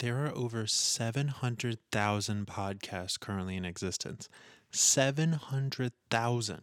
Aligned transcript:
there 0.00 0.24
are 0.24 0.34
over 0.34 0.66
700,000 0.66 2.46
podcasts 2.46 3.20
currently 3.20 3.56
in 3.56 3.66
existence. 3.66 4.28
700,000. 4.72 6.62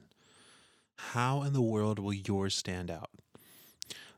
How 0.95 1.43
in 1.43 1.53
the 1.53 1.61
world 1.61 1.99
will 1.99 2.13
yours 2.13 2.55
stand 2.55 2.89
out? 2.89 3.11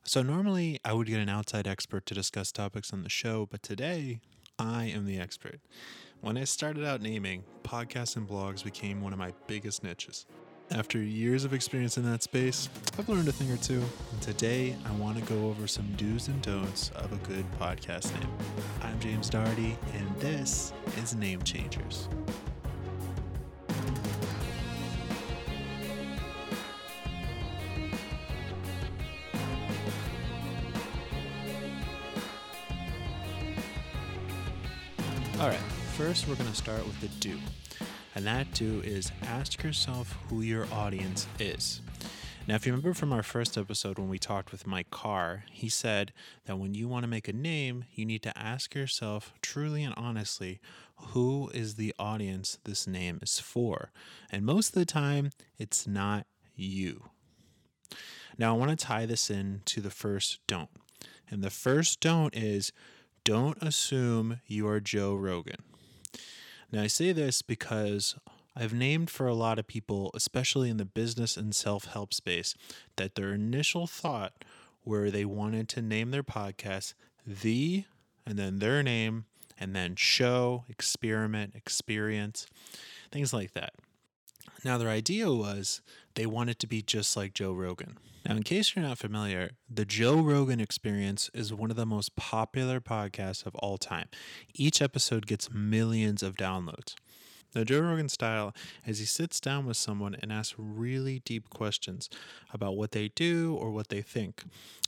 So, 0.04 0.22
normally 0.22 0.80
I 0.86 0.94
would 0.94 1.08
get 1.08 1.20
an 1.20 1.28
outside 1.28 1.68
expert 1.68 2.06
to 2.08 2.14
discuss 2.14 2.54
topics 2.54 2.94
on 2.94 3.04
the 3.04 3.10
show, 3.10 3.46
but 3.46 3.62
today 3.62 4.22
I 4.58 4.86
am 4.86 5.06
the 5.06 5.20
expert. 5.20 5.60
When 6.22 6.38
I 6.38 6.46
started 6.46 6.86
out 6.86 7.02
naming, 7.02 7.44
podcasts 7.64 8.16
and 8.16 8.28
blogs 8.28 8.64
became 8.64 9.02
one 9.02 9.12
of 9.12 9.20
my 9.20 9.34
biggest 9.48 9.84
niches. 9.84 10.26
After 10.72 11.00
years 11.00 11.46
of 11.46 11.54
experience 11.54 11.98
in 11.98 12.04
that 12.12 12.22
space, 12.22 12.70
I've 13.00 13.10
learned 13.10 13.28
a 13.28 13.32
thing 13.32 13.52
or 13.52 13.58
two. 13.58 13.84
And 14.12 14.22
today, 14.22 14.76
I 14.86 14.92
want 14.94 15.18
to 15.18 15.24
go 15.24 15.48
over 15.48 15.66
some 15.66 15.92
do's 15.98 16.28
and 16.28 16.40
don'ts 16.44 16.92
of 16.92 17.12
a 17.12 17.16
good 17.28 17.44
podcast 17.60 18.14
name. 18.20 18.30
I'm 18.84 19.00
James 19.00 19.32
Darty, 19.32 19.76
and 19.96 20.16
this 20.20 20.72
is 20.98 21.16
Name 21.16 21.42
Changers. 21.42 22.08
All 35.40 35.48
right, 35.48 35.58
first 35.98 36.28
we're 36.28 36.36
going 36.36 36.50
to 36.50 36.56
start 36.56 36.86
with 36.86 37.02
the 37.02 37.08
do. 37.20 37.40
And 38.16 38.26
that 38.26 38.54
do 38.54 38.82
is 38.84 39.12
ask 39.24 39.64
yourself 39.64 40.18
who 40.30 40.42
your 40.42 40.68
audience 40.74 41.28
is. 41.40 41.82
Now, 42.48 42.56
if 42.56 42.66
you 42.66 42.72
remember 42.72 42.96
from 42.96 43.14
our 43.14 43.22
first 43.22 43.58
episode 43.58 44.00
when 44.00 44.10
we 44.10 44.18
talked 44.18 44.52
with 44.52 44.66
Mike 44.66 44.90
Carr, 44.90 45.44
he 45.52 45.70
said 45.70 46.14
that 46.46 46.58
when 46.58 46.74
you 46.74 46.88
want 46.88 47.04
to 47.04 47.08
make 47.08 47.28
a 47.28 47.34
name, 47.34 47.86
you 47.94 48.06
need 48.06 48.24
to 48.24 48.36
ask 48.36 48.74
yourself 48.74 49.34
truly 49.42 49.84
and 49.84 49.94
honestly, 49.96 50.60
who 50.96 51.52
is 51.54 51.76
the 51.76 51.94
audience 52.00 52.58
this 52.64 52.88
name 52.88 53.20
is 53.22 53.40
for? 53.40 53.92
And 54.32 54.46
most 54.46 54.70
of 54.70 54.76
the 54.76 54.86
time, 54.86 55.30
it's 55.60 55.86
not 55.86 56.26
you. 56.56 57.10
Now, 58.38 58.56
I 58.56 58.58
want 58.58 58.72
to 58.78 58.86
tie 58.86 59.06
this 59.06 59.30
in 59.30 59.62
to 59.66 59.80
the 59.80 59.92
first 59.92 60.40
don't. 60.48 60.70
And 61.30 61.44
the 61.44 61.52
first 61.52 62.00
don't 62.00 62.36
is 62.36 62.72
don't 63.24 63.62
assume 63.62 64.40
you 64.48 64.68
are 64.68 64.80
Joe 64.80 65.14
Rogan. 65.14 65.64
Now, 66.72 66.84
I 66.84 66.88
say 66.88 67.12
this 67.12 67.42
because 67.42 68.16
I've 68.56 68.74
named 68.74 69.10
for 69.10 69.28
a 69.28 69.34
lot 69.34 69.58
of 69.58 69.68
people, 69.68 70.12
especially 70.14 70.70
in 70.70 70.78
the 70.78 70.86
business 70.86 71.38
and 71.38 71.56
self 71.56 71.86
help 71.86 72.14
space, 72.14 72.56
that 72.96 73.16
their 73.16 73.34
initial 73.34 73.88
thought 73.88 74.46
where 74.84 75.10
they 75.10 75.26
wanted 75.26 75.68
to 75.70 75.82
name 75.82 76.12
their 76.12 76.24
podcast 76.24 76.94
the 77.26 77.86
and 78.26 78.38
then 78.38 78.60
their 78.60 78.84
name 78.84 79.26
and 79.60 79.76
then 79.76 79.96
show, 79.96 80.64
experiment, 80.70 81.54
experience, 81.56 82.48
things 83.12 83.34
like 83.34 83.54
that. 83.54 83.74
Now, 84.64 84.78
their 84.78 84.90
idea 84.90 85.32
was 85.32 85.82
they 86.16 86.26
wanted 86.26 86.60
to 86.60 86.68
be 86.68 86.82
just 86.82 87.16
like 87.16 87.34
Joe 87.34 87.54
Rogan. 87.54 87.98
Now, 88.26 88.36
in 88.36 88.44
case 88.44 88.76
you're 88.76 88.86
not 88.86 88.98
familiar, 88.98 89.52
the 89.70 89.86
Joe 89.86 90.18
Rogan 90.18 90.60
Experience 90.60 91.30
is 91.34 91.54
one 91.54 91.72
of 91.72 91.78
the 91.78 91.86
most 91.86 92.16
popular 92.16 92.80
podcasts 92.80 93.46
of 93.46 93.56
all 93.56 93.78
time. 93.78 94.08
Each 94.54 94.82
episode 94.82 95.26
gets 95.26 95.52
millions 95.52 96.22
of 96.22 96.36
downloads. 96.36 96.96
Now, 97.56 97.64
Joe 97.64 97.80
Rogan 97.80 98.10
style 98.10 98.54
is 98.86 99.00
he 99.00 99.06
sits 99.06 99.40
down 99.40 99.66
with 99.66 99.78
someone 99.78 100.16
and 100.22 100.32
asks 100.32 100.54
really 100.58 101.20
deep 101.26 101.50
questions 101.50 102.10
about 102.54 102.78
what 102.78 102.92
they 102.92 103.08
do 103.16 103.56
or 103.56 103.72
what 103.72 103.88
they 103.90 104.02
think. 104.02 104.44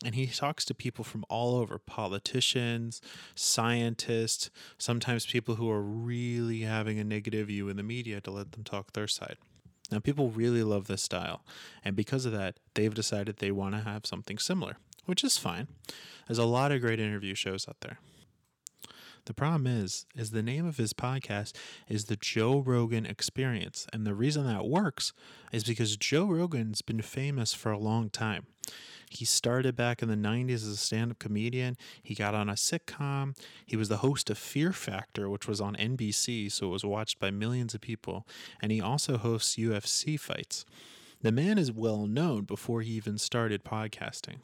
And 0.06 0.14
he 0.14 0.28
talks 0.28 0.64
to 0.66 0.76
people 0.76 1.04
from 1.04 1.26
all 1.28 1.56
over 1.56 1.80
politicians, 1.80 3.02
scientists, 3.34 4.52
sometimes 4.78 5.26
people 5.26 5.56
who 5.56 5.72
are 5.72 5.82
really 5.82 6.62
having 6.62 7.00
a 7.00 7.04
negative 7.04 7.48
view 7.48 7.68
in 7.70 7.78
the 7.78 7.84
media 7.84 8.22
to 8.22 8.32
let 8.32 8.52
them 8.52 8.64
talk 8.64 8.94
their 8.94 9.08
side. 9.08 9.38
Now, 9.92 10.00
people 10.00 10.30
really 10.30 10.64
love 10.64 10.88
this 10.88 11.02
style, 11.02 11.44
and 11.84 11.96
because 11.96 12.26
of 12.26 12.32
that, 12.32 12.60
they've 12.76 12.94
decided 12.94 13.38
they 13.38 13.52
want 13.52 13.76
to 13.76 13.82
have 13.82 14.06
something 14.06 14.38
similar, 14.38 14.78
which 15.06 15.24
is 15.24 15.38
fine. 15.38 15.68
There's 16.28 16.38
a 16.38 16.46
lot 16.46 16.72
of 16.72 16.82
great 16.82 17.00
interview 17.00 17.36
shows 17.36 17.68
out 17.68 17.82
there. 17.82 18.00
The 19.26 19.34
problem 19.34 19.68
is, 19.68 20.08
is 20.16 20.32
the 20.32 20.42
name 20.42 20.66
of 20.66 20.78
his 20.78 20.94
podcast 20.94 21.54
is 21.88 22.06
the 22.06 22.16
Joe 22.16 22.60
Rogan 22.60 23.06
Experience, 23.06 23.86
and 23.94 24.06
the 24.06 24.16
reason 24.16 24.48
that 24.48 24.66
works 24.66 25.14
is 25.52 25.64
because 25.64 25.96
Joe 25.96 26.26
Rogan's 26.26 26.82
been 26.82 27.02
famous 27.02 27.54
for 27.54 27.72
a 27.72 27.78
long 27.78 28.10
time. 28.10 28.48
He 29.12 29.26
started 29.26 29.76
back 29.76 30.02
in 30.02 30.08
the 30.08 30.16
90s 30.16 30.54
as 30.54 30.68
a 30.68 30.78
stand 30.78 31.12
up 31.12 31.20
comedian. 31.20 31.76
He 32.02 32.16
got 32.16 32.34
on 32.34 32.48
a 32.48 32.54
sitcom. 32.54 33.38
He 33.66 33.76
was 33.76 33.90
the 33.90 33.98
host 33.98 34.30
of 34.30 34.38
Fear 34.38 34.72
Factor, 34.72 35.30
which 35.30 35.50
was 35.50 35.60
on 35.60 35.76
NBC, 35.76 36.50
so 36.50 36.68
it 36.68 36.70
was 36.70 36.86
watched 36.86 37.20
by 37.20 37.30
millions 37.30 37.74
of 37.74 37.82
people. 37.82 38.26
And 38.62 38.72
he 38.72 38.80
also 38.80 39.18
hosts 39.18 39.58
UFC 39.58 40.18
fights. 40.18 40.66
The 41.22 41.32
man 41.32 41.58
is 41.58 41.74
well 41.74 42.08
known 42.08 42.46
before 42.46 42.82
he 42.82 42.94
even 42.94 43.18
started 43.18 43.66
podcasting. 43.66 44.38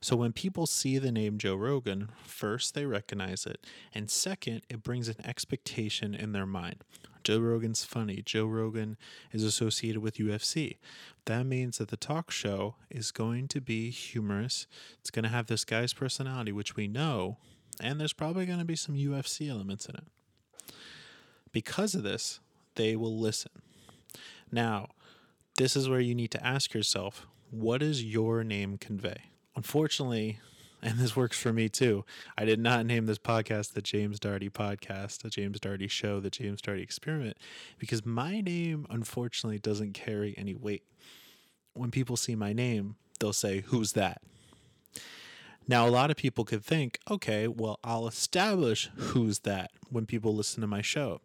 So 0.00 0.16
when 0.16 0.32
people 0.32 0.66
see 0.66 0.98
the 0.98 1.12
name 1.12 1.38
Joe 1.38 1.54
Rogan, 1.54 2.08
first 2.24 2.74
they 2.74 2.86
recognize 2.86 3.46
it, 3.46 3.64
and 3.94 4.10
second, 4.10 4.62
it 4.68 4.82
brings 4.82 5.08
an 5.08 5.24
expectation 5.24 6.14
in 6.14 6.32
their 6.32 6.46
mind. 6.46 6.82
Joe 7.22 7.38
Rogan's 7.38 7.84
funny. 7.84 8.22
Joe 8.24 8.46
Rogan 8.46 8.96
is 9.32 9.44
associated 9.44 10.00
with 10.00 10.16
UFC. 10.16 10.78
That 11.30 11.46
means 11.46 11.78
that 11.78 11.90
the 11.90 11.96
talk 11.96 12.32
show 12.32 12.74
is 12.90 13.12
going 13.12 13.46
to 13.50 13.60
be 13.60 13.90
humorous. 13.90 14.66
It's 14.98 15.12
going 15.12 15.22
to 15.22 15.28
have 15.28 15.46
this 15.46 15.64
guy's 15.64 15.92
personality, 15.92 16.50
which 16.50 16.74
we 16.74 16.88
know, 16.88 17.36
and 17.80 18.00
there's 18.00 18.12
probably 18.12 18.46
going 18.46 18.58
to 18.58 18.64
be 18.64 18.74
some 18.74 18.96
UFC 18.96 19.48
elements 19.48 19.86
in 19.86 19.94
it. 19.94 20.74
Because 21.52 21.94
of 21.94 22.02
this, 22.02 22.40
they 22.74 22.96
will 22.96 23.16
listen. 23.16 23.52
Now, 24.50 24.88
this 25.56 25.76
is 25.76 25.88
where 25.88 26.00
you 26.00 26.16
need 26.16 26.32
to 26.32 26.44
ask 26.44 26.74
yourself 26.74 27.28
what 27.52 27.78
does 27.78 28.02
your 28.02 28.42
name 28.42 28.76
convey? 28.76 29.26
Unfortunately, 29.54 30.40
and 30.82 30.98
this 30.98 31.14
works 31.14 31.38
for 31.38 31.52
me 31.52 31.68
too. 31.68 32.04
I 32.36 32.44
did 32.44 32.58
not 32.58 32.86
name 32.86 33.06
this 33.06 33.18
podcast 33.18 33.74
the 33.74 33.82
James 33.82 34.18
Darty 34.18 34.50
Podcast, 34.50 35.22
the 35.22 35.30
James 35.30 35.60
Darty 35.60 35.88
Show, 35.88 36.18
the 36.18 36.28
James 36.28 36.60
Darty 36.60 36.82
Experiment, 36.82 37.36
because 37.78 38.04
my 38.04 38.40
name 38.40 38.84
unfortunately 38.90 39.60
doesn't 39.60 39.92
carry 39.92 40.34
any 40.36 40.56
weight. 40.56 40.82
When 41.74 41.90
people 41.90 42.16
see 42.16 42.34
my 42.34 42.52
name, 42.52 42.96
they'll 43.18 43.32
say, 43.32 43.60
Who's 43.66 43.92
that? 43.92 44.22
Now, 45.70 45.86
a 45.86 45.90
lot 45.90 46.10
of 46.10 46.16
people 46.16 46.44
could 46.44 46.64
think, 46.64 46.98
okay, 47.08 47.46
well, 47.46 47.78
I'll 47.84 48.08
establish 48.08 48.90
who's 48.96 49.40
that 49.40 49.70
when 49.88 50.04
people 50.04 50.34
listen 50.34 50.62
to 50.62 50.66
my 50.66 50.82
show. 50.82 51.20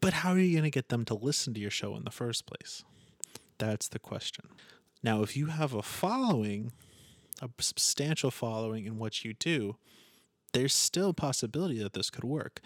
But 0.00 0.12
how 0.12 0.32
are 0.32 0.40
you 0.40 0.52
going 0.52 0.64
to 0.64 0.70
get 0.70 0.88
them 0.88 1.04
to 1.04 1.14
listen 1.14 1.54
to 1.54 1.60
your 1.60 1.70
show 1.70 1.94
in 1.94 2.02
the 2.02 2.10
first 2.10 2.46
place? 2.46 2.82
That's 3.58 3.86
the 3.86 4.00
question. 4.00 4.46
Now, 5.04 5.22
if 5.22 5.36
you 5.36 5.46
have 5.46 5.72
a 5.72 5.82
following, 5.82 6.72
a 7.40 7.48
substantial 7.60 8.32
following 8.32 8.86
in 8.86 8.98
what 8.98 9.24
you 9.24 9.34
do, 9.34 9.76
there's 10.52 10.74
still 10.74 11.10
a 11.10 11.14
possibility 11.14 11.80
that 11.80 11.92
this 11.92 12.10
could 12.10 12.24
work. 12.24 12.60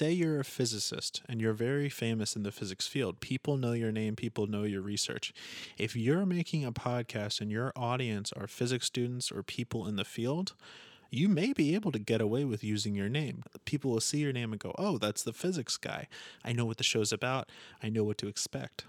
Say 0.00 0.12
you're 0.12 0.40
a 0.40 0.44
physicist 0.44 1.20
and 1.28 1.42
you're 1.42 1.52
very 1.52 1.90
famous 1.90 2.34
in 2.34 2.42
the 2.42 2.50
physics 2.50 2.86
field. 2.86 3.20
People 3.20 3.58
know 3.58 3.72
your 3.72 3.92
name, 3.92 4.16
people 4.16 4.46
know 4.46 4.62
your 4.62 4.80
research. 4.80 5.34
If 5.76 5.94
you're 5.94 6.24
making 6.24 6.64
a 6.64 6.72
podcast 6.72 7.42
and 7.42 7.50
your 7.50 7.70
audience 7.76 8.32
are 8.32 8.46
physics 8.46 8.86
students 8.86 9.30
or 9.30 9.42
people 9.42 9.86
in 9.86 9.96
the 9.96 10.06
field, 10.06 10.54
you 11.10 11.28
may 11.28 11.52
be 11.52 11.74
able 11.74 11.92
to 11.92 11.98
get 11.98 12.22
away 12.22 12.46
with 12.46 12.64
using 12.64 12.94
your 12.94 13.10
name. 13.10 13.42
People 13.66 13.90
will 13.90 14.00
see 14.00 14.20
your 14.20 14.32
name 14.32 14.52
and 14.52 14.58
go, 14.58 14.74
oh, 14.78 14.96
that's 14.96 15.22
the 15.22 15.34
physics 15.34 15.76
guy. 15.76 16.08
I 16.42 16.54
know 16.54 16.64
what 16.64 16.78
the 16.78 16.82
show's 16.82 17.12
about, 17.12 17.50
I 17.82 17.90
know 17.90 18.02
what 18.02 18.16
to 18.16 18.26
expect. 18.26 18.86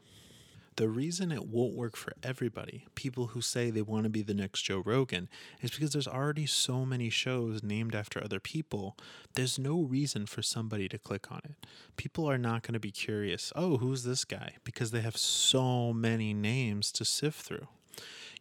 The 0.78 0.88
reason 0.88 1.32
it 1.32 1.48
won't 1.48 1.76
work 1.76 1.98
for 1.98 2.14
everybody, 2.24 2.86
people 2.96 3.28
who 3.28 3.42
say 3.42 3.70
they 3.70 3.82
want 3.82 4.04
to 4.04 4.10
be 4.10 4.22
the 4.22 4.34
next 4.34 4.62
Joe 4.62 4.82
Rogan, 4.84 5.28
is 5.62 5.72
because 5.72 5.92
there's 5.92 6.08
already 6.08 6.46
so 6.46 6.86
many 6.86 7.10
shows 7.10 7.62
named 7.62 7.94
after 7.94 8.24
other 8.24 8.40
people. 8.40 8.98
There's 9.36 9.60
no 9.60 9.82
reason 9.82 10.26
for 10.26 10.42
somebody 10.42 10.88
to 10.88 10.98
click 10.98 11.32
on 11.32 11.42
it. 11.44 11.68
People 11.98 12.26
are 12.30 12.38
not 12.38 12.64
going 12.64 12.74
to 12.74 12.80
be 12.80 12.92
curious, 12.92 13.52
oh, 13.56 13.78
who's 13.78 14.04
this 14.04 14.24
guy? 14.24 14.54
Because 14.64 14.92
they 14.92 15.02
have 15.02 15.18
so 15.18 15.92
many 15.92 16.34
names 16.34 16.92
to 16.94 17.06
sift 17.06 17.42
through. 17.42 17.68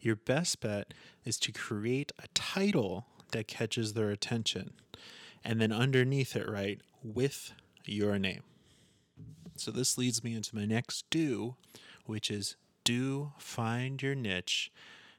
Your 0.01 0.17
best 0.17 0.61
bet 0.61 0.95
is 1.25 1.37
to 1.41 1.53
create 1.53 2.13
a 2.23 2.29
title 2.29 3.07
that 3.33 3.49
catches 3.49 3.93
their 3.93 4.11
attention 4.11 4.73
and 5.45 5.61
then 5.61 5.73
underneath 5.73 6.37
it, 6.37 6.49
write 6.49 6.81
with 7.03 7.53
your 7.85 8.19
name. 8.19 8.43
So 9.57 9.71
this 9.71 9.99
leads 9.99 10.25
me 10.25 10.35
into 10.35 10.57
my 10.57 10.65
next 10.65 11.05
do, 11.11 11.57
which 12.11 12.31
is 12.31 12.57
do 12.83 13.33
find 13.39 14.03
your 14.03 14.17
niche 14.17 14.73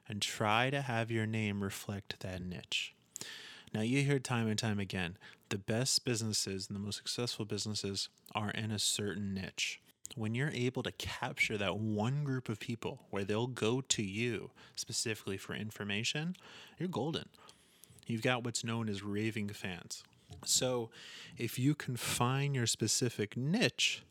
and 0.09 0.21
try 0.21 0.69
to 0.69 0.81
have 0.81 1.09
your 1.09 1.25
name 1.25 1.63
reflect 1.63 2.19
that 2.19 2.43
niche. 2.43 2.93
Now, 3.73 3.79
you 3.79 4.01
hear 4.03 4.19
time 4.19 4.47
and 4.49 4.59
time 4.59 4.79
again 4.79 5.17
the 5.47 5.57
best 5.57 6.03
businesses 6.03 6.67
and 6.67 6.75
the 6.75 6.81
most 6.81 6.97
successful 6.97 7.45
businesses 7.45 8.09
are 8.35 8.51
in 8.51 8.71
a 8.71 8.79
certain 8.79 9.33
niche. 9.33 9.79
When 10.15 10.35
you're 10.35 10.51
able 10.53 10.83
to 10.83 10.91
capture 10.91 11.57
that 11.57 11.77
one 11.77 12.25
group 12.25 12.49
of 12.49 12.59
people 12.59 13.05
where 13.09 13.23
they'll 13.23 13.47
go 13.47 13.79
to 13.79 14.03
you 14.03 14.51
specifically 14.75 15.37
for 15.37 15.53
information, 15.53 16.35
you're 16.77 16.89
golden. 16.89 17.29
You've 18.05 18.21
got 18.21 18.43
what's 18.43 18.65
known 18.65 18.89
as 18.89 19.01
raving 19.01 19.49
fans. 19.49 20.03
So, 20.45 20.89
if 21.37 21.57
you 21.57 21.75
confine 21.75 22.53
your 22.53 22.67
specific 22.67 23.37
niche 23.37 24.03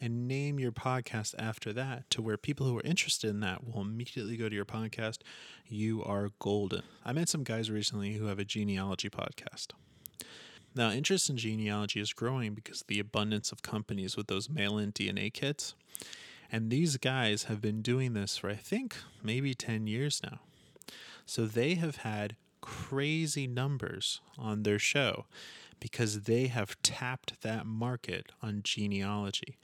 and 0.00 0.28
name 0.28 0.60
your 0.60 0.72
podcast 0.72 1.34
after 1.38 1.72
that 1.72 2.08
to 2.10 2.22
where 2.22 2.36
people 2.36 2.66
who 2.66 2.78
are 2.78 2.84
interested 2.84 3.30
in 3.30 3.40
that 3.40 3.66
will 3.66 3.80
immediately 3.80 4.36
go 4.36 4.48
to 4.48 4.54
your 4.54 4.64
podcast, 4.64 5.18
you 5.66 6.02
are 6.04 6.30
golden. 6.38 6.82
I 7.04 7.12
met 7.12 7.28
some 7.28 7.42
guys 7.42 7.70
recently 7.70 8.14
who 8.14 8.26
have 8.26 8.38
a 8.38 8.44
genealogy 8.44 9.10
podcast. 9.10 9.68
Now, 10.74 10.90
interest 10.90 11.28
in 11.28 11.36
genealogy 11.36 12.00
is 12.00 12.12
growing 12.12 12.54
because 12.54 12.82
of 12.82 12.86
the 12.86 13.00
abundance 13.00 13.50
of 13.50 13.62
companies 13.62 14.16
with 14.16 14.28
those 14.28 14.48
mail 14.48 14.78
in 14.78 14.92
DNA 14.92 15.32
kits. 15.32 15.74
And 16.52 16.70
these 16.70 16.96
guys 16.96 17.44
have 17.44 17.60
been 17.60 17.82
doing 17.82 18.14
this 18.14 18.38
for, 18.38 18.48
I 18.48 18.54
think, 18.54 18.96
maybe 19.22 19.54
10 19.54 19.86
years 19.86 20.20
now. 20.22 20.40
So 21.26 21.46
they 21.46 21.74
have 21.74 21.96
had 21.96 22.36
crazy 22.60 23.46
numbers 23.46 24.20
on 24.38 24.62
their 24.62 24.78
show 24.78 25.26
because 25.80 26.22
they 26.22 26.46
have 26.46 26.80
tapped 26.82 27.42
that 27.42 27.66
market 27.66 28.32
on 28.42 28.60
genealogy. 28.62 29.58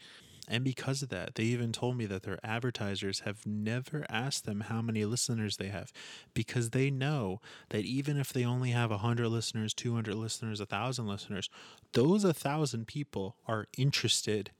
And 0.46 0.62
because 0.62 1.02
of 1.02 1.08
that, 1.08 1.36
they 1.36 1.44
even 1.44 1.72
told 1.72 1.96
me 1.96 2.04
that 2.06 2.22
their 2.22 2.38
advertisers 2.44 3.20
have 3.20 3.46
never 3.46 4.04
asked 4.10 4.44
them 4.44 4.60
how 4.60 4.82
many 4.82 5.04
listeners 5.04 5.56
they 5.56 5.68
have 5.68 5.90
because 6.34 6.70
they 6.70 6.90
know 6.90 7.40
that 7.70 7.84
even 7.84 8.18
if 8.18 8.32
they 8.32 8.44
only 8.44 8.70
have 8.70 8.90
100 8.90 9.28
listeners, 9.28 9.72
200 9.72 10.14
listeners, 10.14 10.58
1,000 10.58 11.06
listeners, 11.06 11.48
those 11.92 12.24
1,000 12.24 12.86
people 12.86 13.36
are 13.46 13.66
interested 13.78 14.50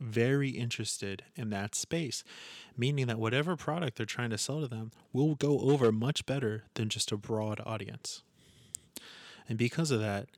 very 0.00 0.48
interested 0.50 1.24
in 1.36 1.50
that 1.50 1.74
space, 1.74 2.24
meaning 2.76 3.06
that 3.06 3.18
whatever 3.18 3.54
product 3.54 3.96
they're 3.98 4.06
trying 4.06 4.30
to 4.30 4.38
sell 4.38 4.60
to 4.62 4.66
them 4.66 4.90
will 5.12 5.34
go 5.34 5.60
over 5.60 5.92
much 5.92 6.24
better 6.24 6.64
than 6.74 6.88
just 6.88 7.12
a 7.12 7.16
broad 7.16 7.60
audience. 7.66 8.22
And 9.48 9.58
because 9.58 9.90
of 9.90 10.00
that, 10.00 10.28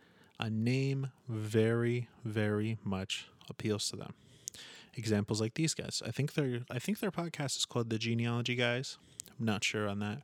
a 0.41 0.51
name 0.51 1.13
very, 1.29 2.09
very 2.25 2.79
much 2.83 3.29
appeals 3.49 3.89
to 3.91 3.97
them. 3.97 4.15
Examples 4.95 5.41
like 5.41 5.55
these 5.55 5.75
guys. 5.75 6.03
I 6.07 6.11
think 6.11 6.35
their 6.35 6.61
I 6.71 6.79
think 6.79 7.01
their 7.01 7.11
podcast 7.11 7.57
is 7.57 7.65
called 7.65 7.91
The 7.91 7.99
Genealogy 7.99 8.55
Guys. 8.55 8.99
I'm 9.39 9.47
not 9.47 9.65
sure 9.65 9.89
on 9.89 10.01
that. 10.01 10.23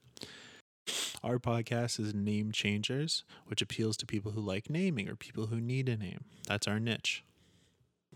Our 1.22 1.38
podcast 1.38 1.98
is 2.00 2.14
Name 2.14 2.52
Changers, 2.52 3.24
which 3.46 3.60
appeals 3.60 3.96
to 3.98 4.06
people 4.06 4.32
who 4.32 4.40
like 4.40 4.70
naming 4.70 5.08
or 5.08 5.16
people 5.16 5.46
who 5.46 5.60
need 5.60 5.88
a 5.88 5.96
name. 5.96 6.24
That's 6.46 6.68
our 6.68 6.78
niche. 6.78 7.24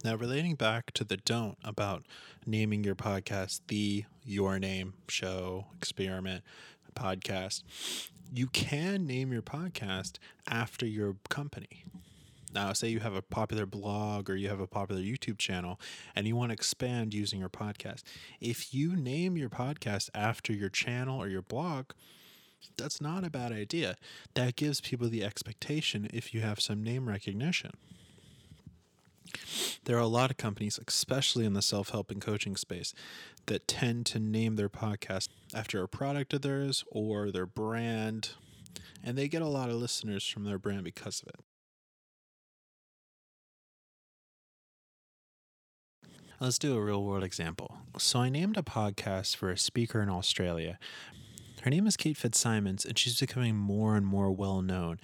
Now, 0.04 0.16
relating 0.16 0.54
back 0.54 0.92
to 0.92 1.04
the 1.04 1.18
don't 1.18 1.58
about 1.62 2.06
naming 2.46 2.82
your 2.82 2.94
podcast 2.94 3.60
the 3.68 4.04
Your 4.24 4.58
Name 4.58 4.94
Show 5.08 5.66
Experiment 5.76 6.42
podcast, 6.94 7.62
you 8.32 8.46
can 8.46 9.06
name 9.06 9.32
your 9.32 9.42
podcast 9.42 10.18
after 10.48 10.86
your 10.86 11.16
company. 11.28 11.84
Now, 12.52 12.72
say 12.72 12.88
you 12.88 13.00
have 13.00 13.14
a 13.14 13.22
popular 13.22 13.66
blog 13.66 14.28
or 14.28 14.36
you 14.36 14.48
have 14.48 14.60
a 14.60 14.66
popular 14.66 15.00
YouTube 15.00 15.38
channel 15.38 15.80
and 16.14 16.26
you 16.26 16.36
want 16.36 16.50
to 16.50 16.54
expand 16.54 17.14
using 17.14 17.40
your 17.40 17.48
podcast. 17.48 18.02
If 18.40 18.74
you 18.74 18.94
name 18.94 19.36
your 19.36 19.48
podcast 19.48 20.10
after 20.14 20.52
your 20.52 20.68
channel 20.68 21.20
or 21.20 21.28
your 21.28 21.42
blog, 21.42 21.92
that's 22.76 23.00
not 23.00 23.24
a 23.24 23.30
bad 23.30 23.52
idea. 23.52 23.96
That 24.34 24.56
gives 24.56 24.80
people 24.80 25.08
the 25.08 25.24
expectation 25.24 26.08
if 26.12 26.34
you 26.34 26.42
have 26.42 26.60
some 26.60 26.82
name 26.82 27.08
recognition. 27.08 27.72
There 29.84 29.96
are 29.96 30.00
a 30.00 30.06
lot 30.06 30.30
of 30.30 30.36
companies, 30.36 30.78
especially 30.86 31.44
in 31.44 31.54
the 31.54 31.62
self 31.62 31.90
help 31.90 32.10
and 32.10 32.20
coaching 32.20 32.56
space, 32.56 32.94
that 33.46 33.66
tend 33.66 34.06
to 34.06 34.18
name 34.18 34.56
their 34.56 34.68
podcast 34.68 35.28
after 35.54 35.82
a 35.82 35.88
product 35.88 36.34
of 36.34 36.42
theirs 36.42 36.84
or 36.90 37.30
their 37.30 37.46
brand, 37.46 38.30
and 39.02 39.16
they 39.16 39.28
get 39.28 39.42
a 39.42 39.48
lot 39.48 39.70
of 39.70 39.76
listeners 39.76 40.26
from 40.26 40.44
their 40.44 40.58
brand 40.58 40.84
because 40.84 41.22
of 41.22 41.28
it. 41.28 41.40
Let's 46.42 46.58
do 46.58 46.76
a 46.76 46.82
real 46.82 47.04
world 47.04 47.22
example. 47.22 47.76
So, 47.98 48.18
I 48.18 48.28
named 48.28 48.56
a 48.56 48.62
podcast 48.62 49.36
for 49.36 49.52
a 49.52 49.56
speaker 49.56 50.02
in 50.02 50.08
Australia. 50.08 50.76
Her 51.60 51.70
name 51.70 51.86
is 51.86 51.96
Kate 51.96 52.16
Fitzsimons, 52.16 52.84
and 52.84 52.98
she's 52.98 53.20
becoming 53.20 53.54
more 53.54 53.94
and 53.94 54.04
more 54.04 54.28
well 54.32 54.60
known. 54.60 54.98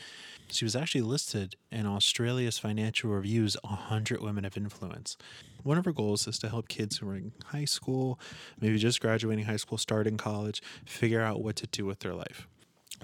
She 0.49 0.65
was 0.65 0.75
actually 0.75 1.03
listed 1.03 1.55
in 1.71 1.87
Australia's 1.87 2.59
Financial 2.59 3.11
Review's 3.11 3.57
100 3.63 4.21
Women 4.21 4.47
of 4.47 4.57
Influence. 4.57 5.17
One 5.63 5.79
of 5.79 5.85
her 5.85 5.93
goals 5.93 6.27
is 6.27 6.41
to 6.41 6.49
help 6.49 6.67
kids 6.67 6.97
who 6.97 7.09
are 7.09 7.15
in 7.15 7.31
high 7.45 7.67
school, 7.67 8.19
maybe 8.61 8.77
just 8.77 9.01
graduating 9.01 9.45
high 9.45 9.59
school, 9.59 9.79
starting 9.79 10.17
college, 10.17 10.61
figure 10.87 11.23
out 11.23 11.41
what 11.41 11.55
to 11.55 11.69
do 11.69 11.87
with 11.87 12.01
their 12.01 12.15
life. 12.15 12.49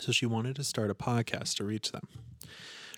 So 0.01 0.11
she 0.11 0.27
wanted 0.27 0.57
to 0.57 0.65
start 0.65 0.91
a 0.91 0.95
podcast 0.95 1.55
to 1.59 1.65
reach 1.65 1.93
them. 1.93 2.09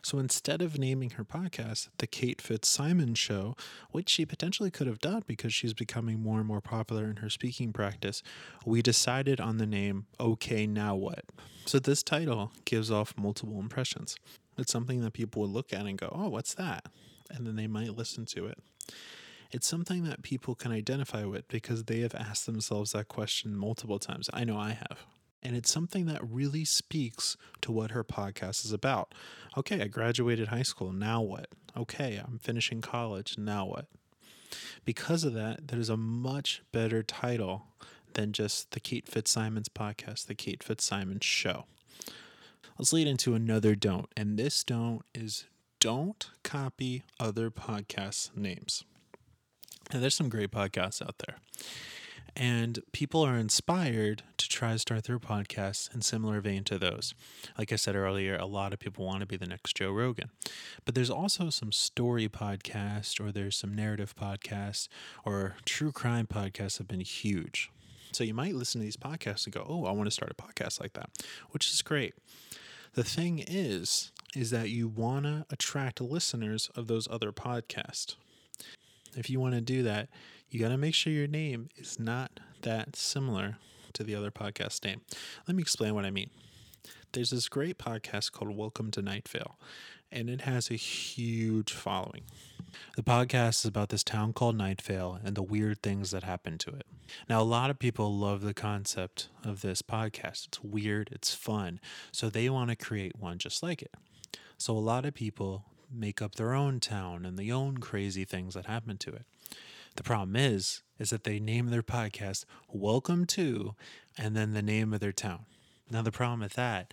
So 0.06 0.20
instead 0.20 0.62
of 0.62 0.78
naming 0.78 1.10
her 1.10 1.24
podcast 1.24 1.88
The 1.98 2.06
Kate 2.06 2.40
Fitzsimons 2.40 3.18
Show, 3.18 3.56
which 3.90 4.08
she 4.08 4.24
potentially 4.24 4.70
could 4.70 4.86
have 4.86 5.00
done 5.00 5.24
because 5.26 5.52
she's 5.52 5.74
becoming 5.74 6.20
more 6.20 6.38
and 6.38 6.46
more 6.46 6.60
popular 6.60 7.06
in 7.06 7.16
her 7.16 7.28
speaking 7.28 7.72
practice, 7.72 8.22
we 8.64 8.82
decided 8.82 9.40
on 9.40 9.58
the 9.58 9.66
name 9.66 10.06
Okay 10.20 10.64
Now 10.64 10.94
What. 10.94 11.24
So 11.64 11.80
this 11.80 12.04
title 12.04 12.52
gives 12.64 12.88
off 12.88 13.14
multiple 13.18 13.58
impressions. 13.58 14.14
It's 14.56 14.70
something 14.70 15.00
that 15.00 15.12
people 15.12 15.42
would 15.42 15.50
look 15.50 15.72
at 15.72 15.86
and 15.86 15.98
go, 15.98 16.08
oh, 16.12 16.28
what's 16.28 16.54
that? 16.54 16.86
And 17.28 17.44
then 17.44 17.56
they 17.56 17.66
might 17.66 17.96
listen 17.96 18.26
to 18.26 18.46
it. 18.46 18.58
It's 19.50 19.66
something 19.66 20.04
that 20.04 20.22
people 20.22 20.54
can 20.54 20.70
identify 20.70 21.24
with 21.24 21.48
because 21.48 21.82
they 21.82 22.02
have 22.02 22.14
asked 22.14 22.46
themselves 22.46 22.92
that 22.92 23.08
question 23.08 23.56
multiple 23.56 23.98
times. 23.98 24.30
I 24.32 24.44
know 24.44 24.56
I 24.56 24.70
have. 24.70 25.04
And 25.42 25.56
it's 25.56 25.70
something 25.70 26.06
that 26.06 26.20
really 26.28 26.64
speaks 26.64 27.36
to 27.60 27.70
what 27.70 27.92
her 27.92 28.02
podcast 28.02 28.64
is 28.64 28.72
about. 28.72 29.14
Okay, 29.56 29.80
I 29.80 29.86
graduated 29.86 30.48
high 30.48 30.62
school. 30.62 30.92
Now 30.92 31.20
what? 31.22 31.48
Okay, 31.76 32.20
I'm 32.22 32.38
finishing 32.38 32.80
college. 32.80 33.36
Now 33.38 33.66
what? 33.66 33.86
Because 34.84 35.24
of 35.24 35.34
that, 35.34 35.68
there's 35.68 35.90
a 35.90 35.96
much 35.96 36.62
better 36.72 37.02
title 37.02 37.66
than 38.14 38.32
just 38.32 38.70
the 38.72 38.80
Kate 38.80 39.06
Fitzsimons 39.08 39.68
podcast, 39.68 40.26
the 40.26 40.34
Kate 40.34 40.62
Fitzsimons 40.62 41.24
show. 41.24 41.66
Let's 42.78 42.92
lead 42.92 43.06
into 43.06 43.34
another 43.34 43.74
don't. 43.74 44.08
And 44.16 44.38
this 44.38 44.64
don't 44.64 45.02
is 45.14 45.46
don't 45.80 46.30
copy 46.42 47.04
other 47.20 47.50
podcasts' 47.50 48.34
names. 48.36 48.84
And 49.90 50.02
there's 50.02 50.14
some 50.14 50.28
great 50.28 50.50
podcasts 50.50 51.00
out 51.00 51.18
there. 51.18 51.36
And 52.38 52.80
people 52.92 53.22
are 53.22 53.38
inspired 53.38 54.22
to 54.36 54.46
try 54.46 54.72
to 54.72 54.78
start 54.78 55.04
their 55.04 55.18
podcasts 55.18 55.92
in 55.94 56.02
similar 56.02 56.42
vein 56.42 56.64
to 56.64 56.78
those. 56.78 57.14
Like 57.56 57.72
I 57.72 57.76
said 57.76 57.96
earlier, 57.96 58.36
a 58.36 58.44
lot 58.44 58.74
of 58.74 58.78
people 58.78 59.06
want 59.06 59.20
to 59.20 59.26
be 59.26 59.38
the 59.38 59.46
next 59.46 59.76
Joe 59.76 59.90
Rogan. 59.90 60.28
But 60.84 60.94
there's 60.94 61.08
also 61.08 61.48
some 61.48 61.72
story 61.72 62.28
podcasts, 62.28 63.18
or 63.18 63.32
there's 63.32 63.56
some 63.56 63.74
narrative 63.74 64.14
podcasts, 64.14 64.88
or 65.24 65.56
true 65.64 65.92
crime 65.92 66.26
podcasts 66.26 66.76
have 66.76 66.86
been 66.86 67.00
huge. 67.00 67.70
So 68.12 68.22
you 68.22 68.34
might 68.34 68.54
listen 68.54 68.82
to 68.82 68.84
these 68.84 68.98
podcasts 68.98 69.46
and 69.46 69.54
go, 69.54 69.64
oh, 69.66 69.86
I 69.86 69.92
want 69.92 70.06
to 70.06 70.10
start 70.10 70.30
a 70.30 70.34
podcast 70.34 70.78
like 70.78 70.92
that, 70.92 71.08
which 71.52 71.70
is 71.70 71.80
great. 71.80 72.14
The 72.92 73.04
thing 73.04 73.42
is, 73.46 74.12
is 74.34 74.50
that 74.50 74.68
you 74.68 74.88
want 74.88 75.24
to 75.24 75.46
attract 75.50 76.02
listeners 76.02 76.70
of 76.76 76.86
those 76.86 77.08
other 77.10 77.32
podcasts. 77.32 78.16
If 79.16 79.30
you 79.30 79.40
want 79.40 79.54
to 79.54 79.62
do 79.62 79.82
that, 79.84 80.08
you 80.50 80.60
got 80.60 80.68
to 80.68 80.76
make 80.76 80.94
sure 80.94 81.12
your 81.12 81.26
name 81.26 81.68
is 81.76 81.98
not 81.98 82.38
that 82.62 82.94
similar 82.94 83.58
to 83.92 84.04
the 84.04 84.14
other 84.14 84.30
podcast 84.30 84.84
name. 84.84 85.00
Let 85.46 85.56
me 85.56 85.62
explain 85.62 85.94
what 85.94 86.04
I 86.04 86.10
mean. 86.10 86.30
There's 87.12 87.30
this 87.30 87.48
great 87.48 87.78
podcast 87.78 88.32
called 88.32 88.56
Welcome 88.56 88.90
to 88.92 89.02
Night 89.02 89.28
Vale, 89.28 89.58
and 90.12 90.30
it 90.30 90.42
has 90.42 90.70
a 90.70 90.74
huge 90.74 91.72
following. 91.72 92.22
The 92.94 93.02
podcast 93.02 93.60
is 93.60 93.64
about 93.64 93.88
this 93.88 94.04
town 94.04 94.34
called 94.34 94.56
Night 94.56 94.80
Vale 94.82 95.18
and 95.24 95.34
the 95.34 95.42
weird 95.42 95.82
things 95.82 96.10
that 96.10 96.22
happen 96.22 96.58
to 96.58 96.70
it. 96.70 96.86
Now, 97.28 97.40
a 97.40 97.44
lot 97.44 97.70
of 97.70 97.78
people 97.78 98.16
love 98.16 98.42
the 98.42 98.54
concept 98.54 99.28
of 99.42 99.62
this 99.62 99.82
podcast. 99.82 100.48
It's 100.48 100.62
weird, 100.62 101.08
it's 101.10 101.34
fun, 101.34 101.80
so 102.12 102.28
they 102.28 102.48
want 102.50 102.70
to 102.70 102.76
create 102.76 103.18
one 103.18 103.38
just 103.38 103.62
like 103.62 103.82
it. 103.82 103.94
So, 104.58 104.76
a 104.76 104.78
lot 104.78 105.06
of 105.06 105.14
people 105.14 105.64
make 105.90 106.20
up 106.22 106.34
their 106.34 106.54
own 106.54 106.78
town 106.80 107.24
and 107.24 107.38
the 107.38 107.50
own 107.50 107.78
crazy 107.78 108.24
things 108.24 108.54
that 108.54 108.66
happen 108.66 108.98
to 108.98 109.10
it. 109.10 109.24
The 109.96 110.02
problem 110.02 110.36
is, 110.36 110.82
is 110.98 111.08
that 111.08 111.24
they 111.24 111.40
name 111.40 111.68
their 111.68 111.82
podcast 111.82 112.44
Welcome 112.68 113.24
to 113.28 113.74
and 114.18 114.36
then 114.36 114.52
the 114.52 114.60
name 114.60 114.92
of 114.92 115.00
their 115.00 115.10
town. 115.10 115.46
Now, 115.90 116.02
the 116.02 116.12
problem 116.12 116.40
with 116.40 116.52
that 116.52 116.92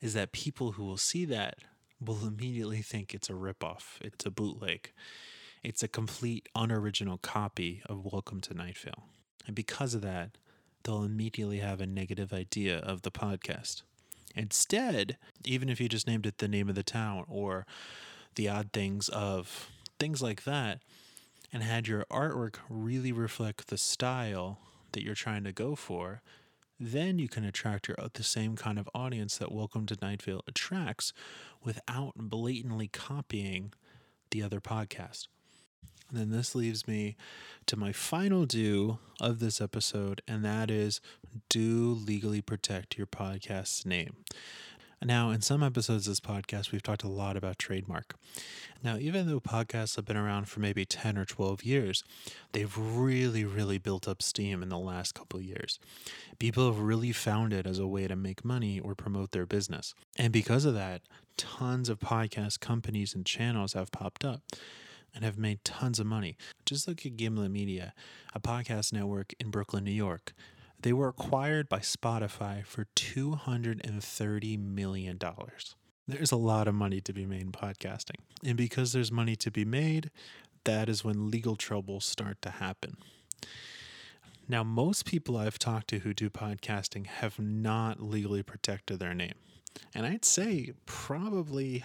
is 0.00 0.14
that 0.14 0.32
people 0.32 0.72
who 0.72 0.84
will 0.84 0.96
see 0.96 1.26
that 1.26 1.58
will 2.00 2.26
immediately 2.26 2.80
think 2.80 3.12
it's 3.12 3.28
a 3.28 3.34
ripoff, 3.34 4.00
it's 4.00 4.24
a 4.24 4.30
bootleg, 4.30 4.90
it's 5.62 5.82
a 5.82 5.88
complete 5.88 6.48
unoriginal 6.54 7.18
copy 7.18 7.82
of 7.90 8.06
Welcome 8.10 8.40
to 8.40 8.54
Night 8.54 8.78
Vale. 8.78 9.04
And 9.46 9.54
because 9.54 9.92
of 9.92 10.00
that, 10.00 10.38
they'll 10.82 11.04
immediately 11.04 11.58
have 11.58 11.82
a 11.82 11.86
negative 11.86 12.32
idea 12.32 12.78
of 12.78 13.02
the 13.02 13.10
podcast. 13.10 13.82
Instead, 14.34 15.18
even 15.44 15.68
if 15.68 15.78
you 15.78 15.90
just 15.90 16.06
named 16.06 16.24
it 16.24 16.38
the 16.38 16.48
name 16.48 16.70
of 16.70 16.74
the 16.74 16.82
town 16.82 17.26
or 17.28 17.66
the 18.34 18.48
odd 18.48 18.72
things 18.72 19.10
of 19.10 19.68
things 19.98 20.22
like 20.22 20.44
that, 20.44 20.80
and 21.54 21.62
had 21.62 21.86
your 21.86 22.04
artwork 22.10 22.56
really 22.68 23.12
reflect 23.12 23.68
the 23.68 23.78
style 23.78 24.58
that 24.90 25.04
you're 25.04 25.14
trying 25.14 25.44
to 25.44 25.52
go 25.52 25.76
for, 25.76 26.20
then 26.80 27.20
you 27.20 27.28
can 27.28 27.44
attract 27.44 27.86
your, 27.86 27.96
the 28.14 28.24
same 28.24 28.56
kind 28.56 28.76
of 28.76 28.88
audience 28.92 29.38
that 29.38 29.52
Welcome 29.52 29.86
to 29.86 29.96
Night 30.02 30.20
Vale 30.20 30.42
attracts 30.48 31.12
without 31.62 32.14
blatantly 32.16 32.88
copying 32.88 33.72
the 34.32 34.42
other 34.42 34.60
podcast. 34.60 35.28
And 36.10 36.18
then 36.18 36.30
this 36.30 36.56
leaves 36.56 36.88
me 36.88 37.16
to 37.66 37.76
my 37.76 37.92
final 37.92 38.46
do 38.46 38.98
of 39.20 39.38
this 39.38 39.60
episode, 39.60 40.22
and 40.26 40.44
that 40.44 40.72
is 40.72 41.00
do 41.48 41.96
legally 42.04 42.42
protect 42.42 42.98
your 42.98 43.06
podcast's 43.06 43.86
name. 43.86 44.16
Now, 45.04 45.30
in 45.30 45.42
some 45.42 45.62
episodes 45.62 46.06
of 46.06 46.12
this 46.12 46.20
podcast, 46.20 46.72
we've 46.72 46.82
talked 46.82 47.02
a 47.02 47.08
lot 47.08 47.36
about 47.36 47.58
trademark. 47.58 48.14
Now, 48.82 48.96
even 48.96 49.26
though 49.26 49.38
podcasts 49.38 49.96
have 49.96 50.06
been 50.06 50.16
around 50.16 50.48
for 50.48 50.60
maybe 50.60 50.86
10 50.86 51.18
or 51.18 51.26
12 51.26 51.62
years, 51.62 52.02
they've 52.52 52.74
really, 52.76 53.44
really 53.44 53.76
built 53.76 54.08
up 54.08 54.22
steam 54.22 54.62
in 54.62 54.70
the 54.70 54.78
last 54.78 55.14
couple 55.14 55.42
years. 55.42 55.78
People 56.38 56.66
have 56.72 56.80
really 56.80 57.12
found 57.12 57.52
it 57.52 57.66
as 57.66 57.78
a 57.78 57.86
way 57.86 58.08
to 58.08 58.16
make 58.16 58.46
money 58.46 58.80
or 58.80 58.94
promote 58.94 59.32
their 59.32 59.44
business. 59.44 59.94
And 60.16 60.32
because 60.32 60.64
of 60.64 60.72
that, 60.72 61.02
tons 61.36 61.90
of 61.90 62.00
podcast 62.00 62.60
companies 62.60 63.14
and 63.14 63.26
channels 63.26 63.74
have 63.74 63.92
popped 63.92 64.24
up 64.24 64.40
and 65.14 65.22
have 65.22 65.38
made 65.38 65.62
tons 65.64 66.00
of 66.00 66.06
money. 66.06 66.36
Just 66.64 66.88
look 66.88 67.04
at 67.04 67.16
Gimlet 67.16 67.50
Media, 67.50 67.92
a 68.34 68.40
podcast 68.40 68.92
network 68.92 69.34
in 69.38 69.50
Brooklyn, 69.50 69.84
New 69.84 69.92
York. 69.92 70.32
They 70.84 70.92
were 70.92 71.08
acquired 71.08 71.70
by 71.70 71.78
Spotify 71.78 72.62
for 72.62 72.88
$230 72.94 74.58
million. 74.58 75.18
There's 76.06 76.30
a 76.30 76.36
lot 76.36 76.68
of 76.68 76.74
money 76.74 77.00
to 77.00 77.12
be 77.14 77.24
made 77.24 77.40
in 77.40 77.52
podcasting. 77.52 78.18
And 78.44 78.58
because 78.58 78.92
there's 78.92 79.10
money 79.10 79.34
to 79.36 79.50
be 79.50 79.64
made, 79.64 80.10
that 80.64 80.90
is 80.90 81.02
when 81.02 81.30
legal 81.30 81.56
troubles 81.56 82.04
start 82.04 82.42
to 82.42 82.50
happen. 82.50 82.98
Now, 84.46 84.62
most 84.62 85.06
people 85.06 85.38
I've 85.38 85.58
talked 85.58 85.88
to 85.88 86.00
who 86.00 86.12
do 86.12 86.28
podcasting 86.28 87.06
have 87.06 87.38
not 87.38 88.02
legally 88.02 88.42
protected 88.42 88.98
their 88.98 89.14
name. 89.14 89.36
And 89.94 90.04
I'd 90.04 90.26
say 90.26 90.74
probably 90.84 91.82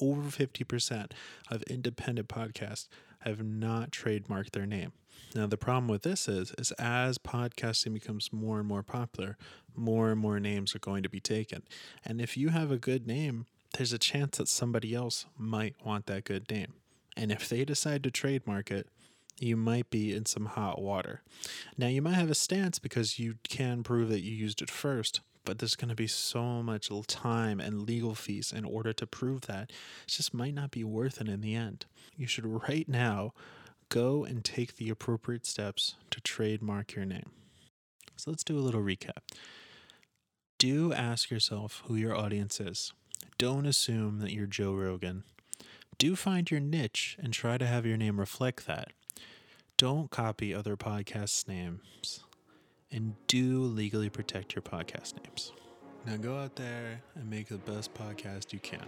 over 0.00 0.22
50% 0.22 1.10
of 1.50 1.62
independent 1.64 2.28
podcasts 2.28 2.88
have 3.18 3.44
not 3.44 3.90
trademarked 3.90 4.52
their 4.52 4.64
name. 4.64 4.92
Now 5.34 5.46
the 5.46 5.56
problem 5.56 5.88
with 5.88 6.02
this 6.02 6.28
is 6.28 6.52
is 6.58 6.72
as 6.72 7.18
podcasting 7.18 7.94
becomes 7.94 8.32
more 8.32 8.58
and 8.58 8.68
more 8.68 8.82
popular, 8.82 9.36
more 9.74 10.10
and 10.10 10.20
more 10.20 10.40
names 10.40 10.74
are 10.74 10.80
going 10.80 11.02
to 11.02 11.08
be 11.08 11.20
taken. 11.20 11.62
And 12.04 12.20
if 12.20 12.36
you 12.36 12.48
have 12.48 12.70
a 12.70 12.78
good 12.78 13.06
name, 13.06 13.46
there's 13.76 13.92
a 13.92 13.98
chance 13.98 14.38
that 14.38 14.48
somebody 14.48 14.94
else 14.94 15.26
might 15.36 15.74
want 15.84 16.06
that 16.06 16.24
good 16.24 16.50
name. 16.50 16.74
And 17.16 17.30
if 17.32 17.48
they 17.48 17.64
decide 17.64 18.02
to 18.04 18.10
trademark 18.10 18.70
it, 18.70 18.88
you 19.40 19.56
might 19.56 19.90
be 19.90 20.14
in 20.14 20.26
some 20.26 20.46
hot 20.46 20.80
water. 20.80 21.22
Now, 21.76 21.86
you 21.86 22.02
might 22.02 22.14
have 22.14 22.30
a 22.30 22.34
stance 22.34 22.78
because 22.78 23.18
you 23.18 23.36
can 23.48 23.82
prove 23.82 24.08
that 24.08 24.22
you 24.22 24.32
used 24.32 24.62
it 24.62 24.70
first, 24.70 25.20
but 25.44 25.58
there's 25.58 25.76
going 25.76 25.88
to 25.90 25.94
be 25.94 26.06
so 26.06 26.62
much 26.62 26.90
time 27.06 27.60
and 27.60 27.86
legal 27.86 28.14
fees 28.14 28.52
in 28.52 28.64
order 28.64 28.92
to 28.92 29.06
prove 29.06 29.42
that. 29.42 29.70
It 30.04 30.10
just 30.10 30.34
might 30.34 30.54
not 30.54 30.70
be 30.70 30.84
worth 30.84 31.20
it 31.20 31.28
in 31.28 31.40
the 31.40 31.54
end. 31.54 31.86
You 32.16 32.26
should 32.26 32.46
right 32.68 32.88
now 32.88 33.32
go 33.88 34.24
and 34.24 34.44
take 34.44 34.76
the 34.76 34.90
appropriate 34.90 35.46
steps 35.46 35.94
to 36.10 36.20
trademark 36.20 36.94
your 36.94 37.04
name. 37.04 37.30
So 38.16 38.30
let's 38.30 38.44
do 38.44 38.58
a 38.58 38.60
little 38.60 38.82
recap. 38.82 39.22
Do 40.58 40.92
ask 40.92 41.30
yourself 41.30 41.82
who 41.86 41.94
your 41.94 42.16
audience 42.16 42.60
is. 42.60 42.92
Don't 43.38 43.66
assume 43.66 44.18
that 44.18 44.32
you're 44.32 44.46
Joe 44.46 44.72
Rogan. 44.74 45.22
Do 45.98 46.16
find 46.16 46.50
your 46.50 46.60
niche 46.60 47.16
and 47.20 47.32
try 47.32 47.58
to 47.58 47.66
have 47.66 47.86
your 47.86 47.96
name 47.96 48.18
reflect 48.18 48.66
that. 48.66 48.88
Don't 49.76 50.10
copy 50.10 50.52
other 50.52 50.76
podcasts' 50.76 51.46
names. 51.46 52.24
And 52.90 53.14
do 53.26 53.62
legally 53.62 54.08
protect 54.08 54.54
your 54.54 54.62
podcast 54.62 55.14
names. 55.22 55.52
Now 56.06 56.16
go 56.16 56.38
out 56.38 56.56
there 56.56 57.02
and 57.14 57.28
make 57.28 57.48
the 57.48 57.58
best 57.58 57.92
podcast 57.94 58.52
you 58.52 58.58
can. 58.58 58.86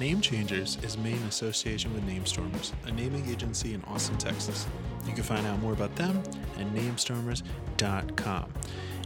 Name 0.00 0.22
Changers 0.22 0.78
is 0.82 0.96
made 0.96 1.16
in 1.16 1.22
association 1.24 1.92
with 1.92 2.06
Namestormers, 2.08 2.72
a 2.86 2.92
naming 2.92 3.28
agency 3.28 3.74
in 3.74 3.84
Austin, 3.84 4.16
Texas. 4.16 4.66
You 5.06 5.12
can 5.12 5.22
find 5.22 5.46
out 5.46 5.60
more 5.60 5.74
about 5.74 5.94
them 5.94 6.22
at 6.58 6.66
namestormers.com. 6.72 8.50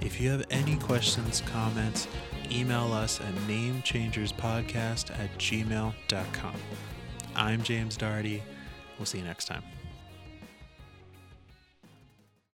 If 0.03 0.21
you 0.21 0.31
have 0.31 0.45
any 0.53 0.77
questions, 0.77 1.43
comments, 1.47 2.07
email 2.49 2.93
us 2.93 3.21
at 3.21 3.35
namechangerspodcast 3.49 5.11
at 5.19 5.37
gmail.com. 5.37 6.57
I'm 7.35 7.63
James 7.65 7.99
Darty. 7.99 8.41
We'll 8.97 9.07
see 9.07 9.19
you 9.19 9.25
next 9.25 9.47
time. 9.47 9.65